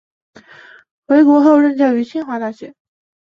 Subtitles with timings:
[1.05, 2.73] 回国后任教于清华大学。